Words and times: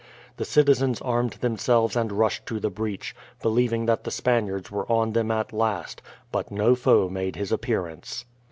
The 0.37 0.45
citizens 0.45 0.99
armed 0.99 1.33
themselves 1.33 1.95
and 1.95 2.11
rushed 2.11 2.47
to 2.47 2.59
the 2.59 2.71
breach, 2.71 3.15
believing 3.39 3.85
that 3.85 4.03
the 4.03 4.09
Spaniards 4.09 4.71
were 4.71 4.91
on 4.91 5.13
them 5.13 5.29
at 5.29 5.53
last; 5.53 6.01
but 6.31 6.49
no 6.49 6.73
foe 6.73 7.07
made 7.07 7.35
his 7.35 7.51
appearance. 7.51 8.25